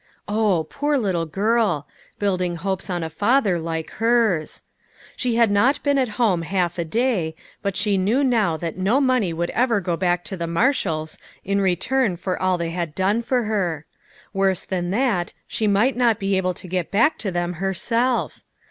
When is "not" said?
5.51-5.83, 15.95-16.17